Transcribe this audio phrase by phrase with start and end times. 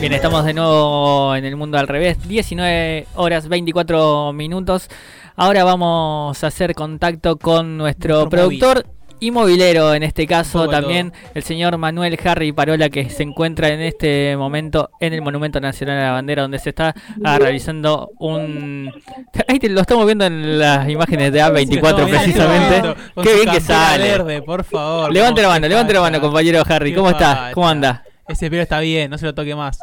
[0.00, 4.88] Bien, estamos de nuevo en el mundo al revés, 19 horas 24 minutos.
[5.36, 8.86] Ahora vamos a hacer contacto con nuestro, Nuestro productor
[9.18, 13.80] y movilero, en este caso también el señor Manuel Harry Parola, que se encuentra en
[13.80, 16.94] este momento en el Monumento Nacional a la Bandera, donde se está
[17.24, 18.92] ah, realizando un...
[19.48, 22.94] Ahí te- lo estamos viendo en las imágenes de A24 precisamente.
[23.22, 24.04] Qué bien que sale.
[24.10, 25.10] verde, por favor.
[25.10, 26.94] Levante la ¿Cómo mano, levante la mano, compañero Harry.
[26.94, 27.34] ¿Cómo está?
[27.34, 27.52] falta.
[27.52, 28.02] ¿Cómo anda?
[28.28, 29.78] Ese pelo está bien, no se lo toque más.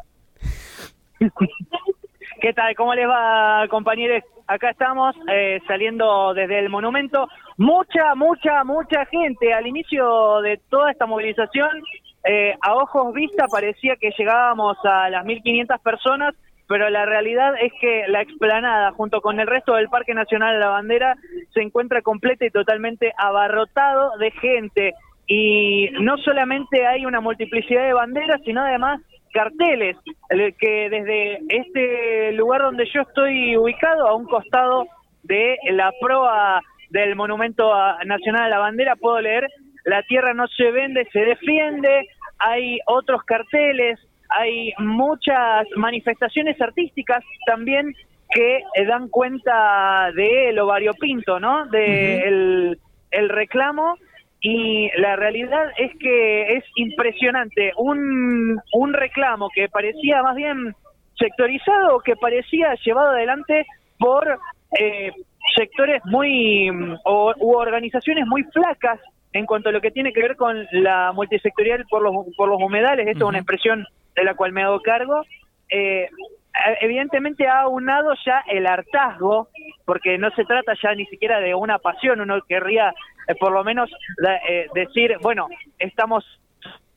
[2.41, 2.75] ¿Qué tal?
[2.75, 4.21] ¿Cómo les va, compañeros?
[4.47, 7.29] Acá estamos eh, saliendo desde el monumento.
[7.57, 9.53] Mucha, mucha, mucha gente.
[9.53, 11.69] Al inicio de toda esta movilización,
[12.25, 16.35] eh, a ojos vista parecía que llegábamos a las 1.500 personas,
[16.67, 20.59] pero la realidad es que la explanada, junto con el resto del Parque Nacional de
[20.59, 21.15] la Bandera,
[21.53, 24.93] se encuentra completa y totalmente abarrotado de gente.
[25.27, 29.01] Y no solamente hay una multiplicidad de banderas, sino además
[29.33, 29.97] carteles
[30.29, 34.85] el que desde este lugar donde yo estoy ubicado, a un costado
[35.23, 37.73] de la proa del Monumento
[38.05, 39.49] Nacional a la Bandera, puedo leer,
[39.85, 43.99] la tierra no se vende, se defiende, hay otros carteles,
[44.29, 47.93] hay muchas manifestaciones artísticas también
[48.29, 51.65] que eh, dan cuenta de lo variopinto, ¿no?
[51.67, 52.79] De el,
[53.11, 53.95] el reclamo
[54.45, 57.71] y la realidad es que es impresionante.
[57.77, 60.75] Un, un reclamo que parecía más bien
[61.17, 63.65] sectorizado, que parecía llevado adelante
[63.97, 64.37] por
[64.77, 65.13] eh,
[65.55, 68.99] sectores muy mm, o, u organizaciones muy flacas
[69.31, 72.61] en cuanto a lo que tiene que ver con la multisectorial por los, por los
[72.61, 73.07] humedales.
[73.07, 75.23] Esto es una expresión de la cual me hago cargo.
[75.69, 76.09] Eh,
[76.81, 79.47] evidentemente ha unado ya el hartazgo,
[79.85, 82.93] porque no se trata ya ni siquiera de una pasión, uno querría
[83.27, 83.89] eh, por lo menos
[84.49, 85.47] eh, decir, bueno,
[85.79, 86.25] estamos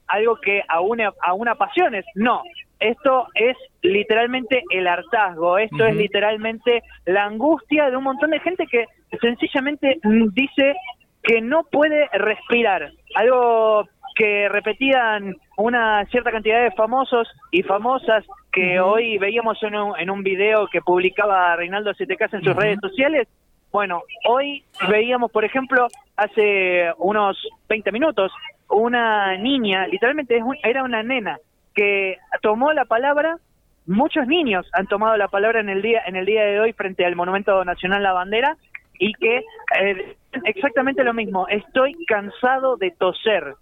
[0.09, 2.05] algo que aúne, aúna pasiones.
[2.15, 2.43] No,
[2.79, 8.67] esto es literalmente el hartazgo, esto es literalmente la angustia de un montón de gente
[8.67, 8.87] que
[9.21, 10.77] sencillamente mm, dice
[11.23, 12.93] que no puede respirar.
[13.15, 19.99] Algo que repetían una cierta cantidad de famosos y famosas que hoy veíamos en un,
[19.99, 23.29] en un video que publicaba Reinaldo CTK en sus redes sociales.
[23.71, 27.37] Bueno, hoy veíamos, por ejemplo, hace unos
[27.69, 28.33] 20 minutos,
[28.69, 31.39] una niña, literalmente era una nena,
[31.75, 33.39] que tomó la palabra,
[33.87, 37.05] muchos niños han tomado la palabra en el día, en el día de hoy frente
[37.05, 38.57] al Monumento Nacional La Bandera,
[38.99, 39.45] y que
[39.81, 43.55] eh, exactamente lo mismo, estoy cansado de toser.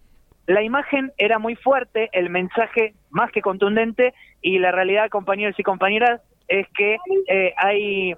[0.47, 5.62] La imagen era muy fuerte, el mensaje más que contundente, y la realidad, compañeros y
[5.62, 6.98] compañeras, es que
[7.28, 8.14] eh, hay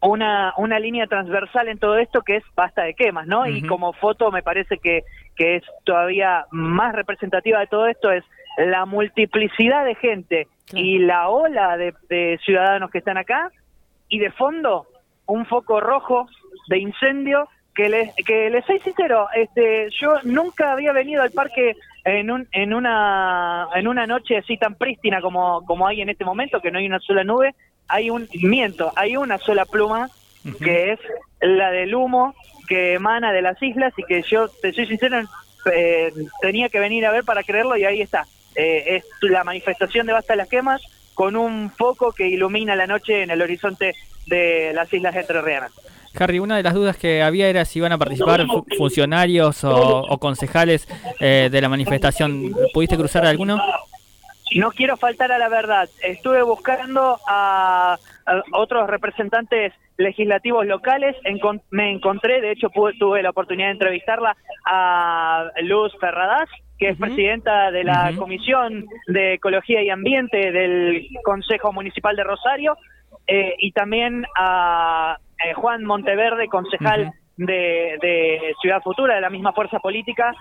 [0.00, 3.46] una, una línea transversal en todo esto que es basta de quemas, ¿no?
[3.46, 5.04] Y como foto me parece que,
[5.36, 8.24] que es todavía más representativa de todo esto es
[8.58, 13.50] la multiplicidad de gente y la ola de, de ciudadanos que están acá
[14.08, 14.86] y de fondo
[15.26, 16.26] un foco rojo
[16.68, 21.76] de incendio que les que les soy sincero este yo nunca había venido al parque
[22.04, 26.24] en un en una en una noche así tan prístina como como hay en este
[26.24, 27.54] momento que no hay una sola nube
[27.88, 30.08] hay un miento hay una sola pluma
[30.64, 30.98] que es
[31.40, 32.34] la del humo
[32.68, 35.20] que emana de las islas y que yo te soy sincero
[35.72, 40.06] eh, tenía que venir a ver para creerlo y ahí está Eh, es la manifestación
[40.06, 40.82] de basta las quemas
[41.14, 43.94] con un foco que ilumina la noche en el horizonte
[44.26, 45.72] de las islas entrerrianas
[46.18, 50.00] Harry, una de las dudas que había era si iban a participar fu- funcionarios o,
[50.02, 50.86] o concejales
[51.20, 52.54] eh, de la manifestación.
[52.74, 53.56] ¿Pudiste cruzar alguno?
[54.56, 55.88] No quiero faltar a la verdad.
[56.02, 57.96] Estuve buscando a,
[58.26, 61.16] a otros representantes legislativos locales.
[61.24, 64.36] Encon- me encontré, de hecho pude- tuve la oportunidad de entrevistarla
[64.66, 66.48] a Luz Ferradas,
[66.78, 68.10] que es presidenta de la.
[68.16, 72.76] Comisión de Ecología y Ambiente del Consejo Municipal de Rosario,
[73.26, 79.52] eh, y también a eh, Juan Monteverde, concejal de, de Ciudad Futura, de la misma
[79.52, 80.34] fuerza política.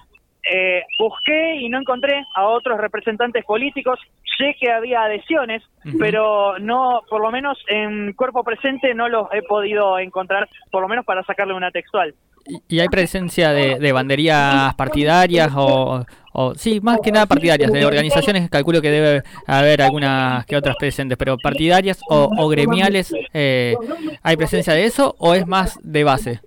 [0.49, 3.99] Eh, busqué y no encontré a otros representantes políticos.
[4.37, 5.61] Sé que había adhesiones,
[5.99, 10.87] pero no, por lo menos en cuerpo presente no los he podido encontrar, por lo
[10.87, 12.15] menos para sacarle una textual.
[12.47, 16.03] ¿Y, y hay presencia de, de banderías partidarias o,
[16.33, 17.71] o- Sí, más que nada partidarias.
[17.71, 23.13] De organizaciones calculo que debe haber algunas que otras presentes, pero partidarias o, o gremiales,
[23.33, 23.75] eh,
[24.23, 26.39] ¿hay presencia de eso o es más de base?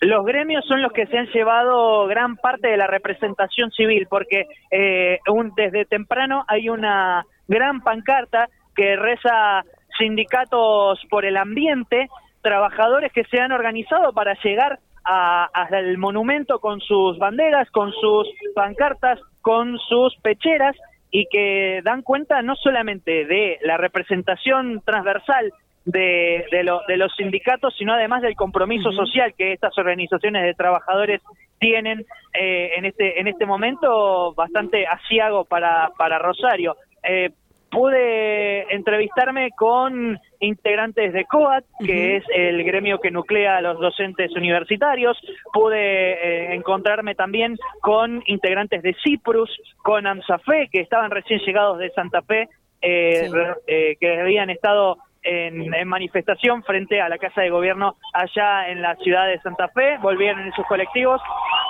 [0.00, 4.46] Los gremios son los que se han llevado gran parte de la representación civil, porque
[4.70, 9.64] eh, un- desde temprano hay una gran pancarta que reza
[9.98, 12.08] sindicatos por el ambiente,
[12.42, 17.92] trabajadores que se han organizado para llegar a- hasta el monumento con sus banderas, con
[17.92, 20.76] sus pancartas, con sus pecheras
[21.10, 25.52] y que dan cuenta no solamente de la representación transversal
[25.86, 31.22] de, de, los sindicatos, sino además del compromiso social que estas organizaciones de trabajadores
[31.58, 32.04] tienen
[32.34, 36.76] eh, en este en este momento bastante asiago para, para Rosario.
[37.02, 37.30] Eh,
[37.70, 44.32] pude entrevistarme con integrantes de COAT, que es el gremio que nuclea a los docentes
[44.34, 45.18] universitarios.
[45.52, 49.50] Pude eh, encontrarme también con integrantes de CIPRUS,
[49.82, 52.48] con AMSAFE, que estaban recién llegados de Santa Fe,
[52.82, 53.30] eh,
[53.66, 58.94] eh, que habían estado en, manifestación frente a la Casa de Gobierno allá en la
[58.96, 61.20] ciudad de Santa Fe, volvieron en sus colectivos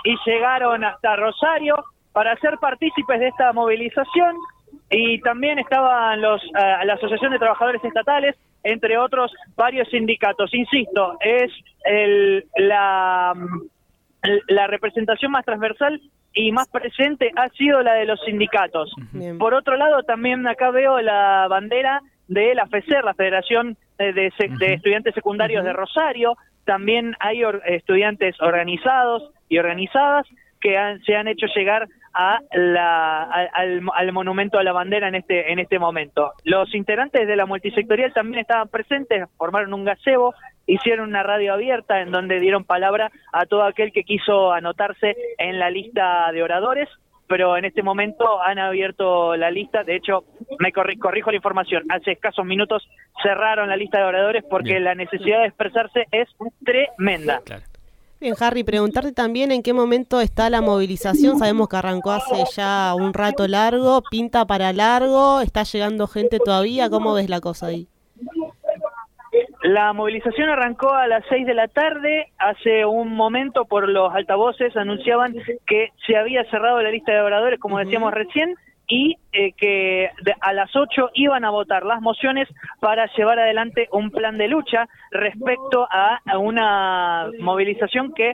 [0.05, 1.77] y llegaron hasta Rosario
[2.13, 4.37] para ser partícipes de esta movilización
[4.91, 10.53] y también estaban los, eh, la Asociación de Trabajadores Estatales, entre otros varios sindicatos.
[10.55, 11.53] Insisto, es
[11.85, 13.35] el, la,
[14.49, 16.01] la representación más transversal
[16.33, 18.93] y más presente ha sido la de los sindicatos.
[19.39, 25.15] Por otro lado, también acá veo la bandera de la FECER, la Federación de, Estudiantes
[25.15, 26.37] Secundarios de Rosario.
[26.65, 30.27] También hay estudiantes organizados y organizadas
[30.61, 35.59] que se han hecho llegar a la, al, monumento a la bandera en este en
[35.59, 36.33] este momento.
[36.45, 40.35] Los integrantes de la multisectorial también estaban presentes, formaron un gazebo,
[40.67, 45.59] hicieron una radio abierta en donde dieron palabra a todo aquel que quiso anotarse en
[45.59, 46.89] la lista de oradores,
[47.29, 50.25] pero en este momento han abierto la lista, de hecho,
[50.59, 52.89] me corrijo la información, hace escasos minutos
[53.23, 56.29] cerraron la lista de oradores porque la necesidad de expresarse es
[56.65, 57.41] tremenda.
[58.19, 61.39] Bien, Harry, preguntarte también en qué momento está la movilización.
[61.39, 66.89] Sabemos que arrancó hace ya un rato largo, pinta para largo, está llegando gente todavía.
[66.89, 67.89] ¿Cómo ves la cosa ahí?
[69.63, 72.29] La movilización arrancó a las 6 de la tarde.
[72.39, 75.35] Hace un momento, por los altavoces, anunciaban
[75.67, 78.55] que se había cerrado la lista de oradores, como decíamos recién,
[78.89, 80.11] y eh, que
[80.41, 82.49] a las 8 iban a votar las mociones
[82.81, 88.33] para llevar adelante un plan de lucha respecto a, una movilización que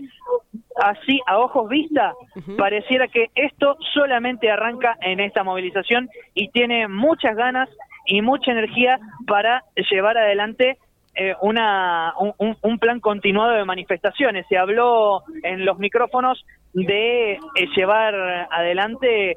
[0.77, 2.13] así a ojos vista
[2.59, 7.69] pareciera que esto solamente arranca en esta movilización y tiene muchas ganas
[8.07, 10.79] y mucha energía para llevar adelante
[11.15, 14.47] eh, una, un, plan continuado de manifestaciones.
[14.49, 17.39] Se habló en los micrófonos de eh,
[17.77, 18.15] llevar
[18.51, 19.37] adelante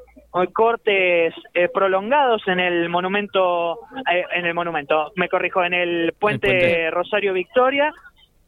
[0.52, 3.78] cortes eh, prolongados en el monumento,
[4.12, 7.92] eh, en el monumento, me corrijo, en el puente, Rosario Victoria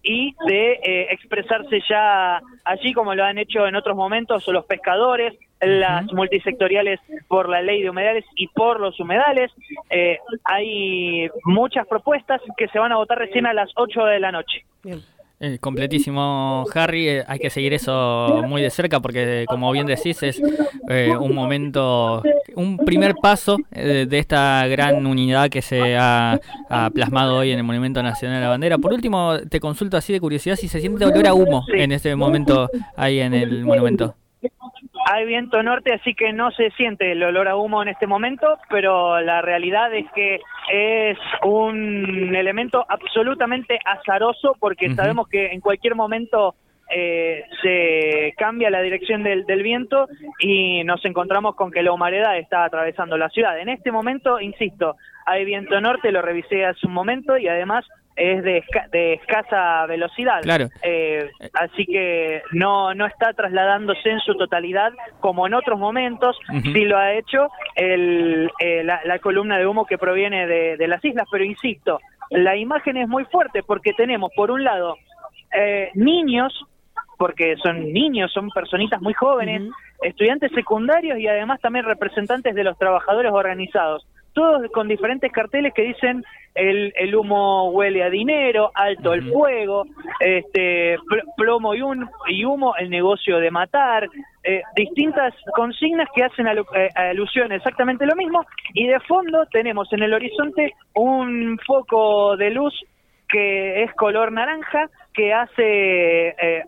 [0.03, 5.35] y de eh, expresarse ya allí como lo han hecho en otros momentos los pescadores,
[5.61, 9.53] las multisectoriales por la ley de humedales y por los humedales.
[10.45, 14.65] hay muchas propuestas que se van a votar recién a las 8 de la noche.
[15.41, 17.09] Eh, completísimo, Harry.
[17.09, 20.43] Eh, hay que seguir eso muy de cerca porque, como bien decís, es
[20.89, 22.23] eh, un momento,
[22.57, 26.41] un primer paso de esta gran unidad que se ha,
[26.93, 28.79] plasmado hoy en el Monumento Nacional de la Bandera.
[28.79, 32.15] Por último, te consulto así de curiosidad si se siente olor a humo en este
[32.17, 34.17] momento ahí en el monumento.
[35.11, 38.59] Hay viento norte, así que no se siente el olor a humo en este momento,
[38.69, 40.39] pero la realidad es que
[40.71, 46.57] es un elemento absolutamente azaroso porque sabemos que en cualquier momento
[46.95, 50.09] eh, se cambia la dirección del, del, viento
[50.41, 53.59] y nos encontramos con que la humareda está atravesando la ciudad.
[53.59, 57.87] En este momento, insisto, hay viento norte, lo revisé hace un momento y además
[58.19, 60.43] es de, de escasa velocidad.
[60.43, 60.69] Claro.
[60.83, 66.37] Eh, así que no, no está trasladándose en su totalidad como en otros momentos.
[66.63, 71.27] Sí lo ha hecho el, eh, la, columna de humo que proviene de, las islas,
[71.31, 74.97] pero insisto, la imagen es muy fuerte porque tenemos, por un lado,
[75.55, 76.53] eh, niños,
[77.19, 79.63] porque son niños, son personitas muy jóvenes,
[80.03, 84.07] estudiantes secundarios y además también representantes de los trabajadores organizados
[84.39, 89.85] todos con diferentes carteles que dicen el, el humo huele a dinero, alto el fuego,
[90.21, 90.97] este
[91.37, 94.09] plomo y, un, y humo, el negocio de matar,
[94.45, 100.05] eh, distintas consignas que hacen eh, alusión exactamente lo mismo y de fondo tenemos en
[100.05, 102.75] el horizonte un foco de luz
[103.29, 106.63] que es color naranja que hace eh,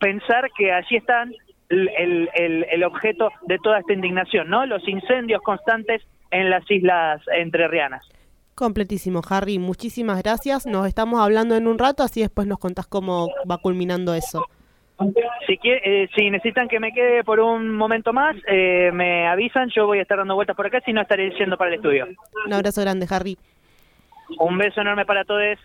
[0.00, 1.32] pensar que allí están
[1.68, 1.88] el,
[2.34, 4.66] el, el, objeto de toda esta indignación, ¿no?
[4.66, 6.02] Los incendios constantes
[6.32, 8.08] en las islas entrerrianas.
[8.54, 9.58] Completísimo, Harry.
[9.58, 10.66] Muchísimas gracias.
[10.66, 14.44] Nos estamos hablando en un rato, así después nos contás cómo va culminando eso.
[15.46, 19.68] Si, eh, si necesitan que me quede por un momento más, eh, me avisan.
[19.74, 22.06] Yo voy a estar dando vueltas por acá, si no estaré yendo para el estudio.
[22.46, 23.36] Un abrazo grande, Harry.
[24.38, 25.58] Un beso enorme para todos.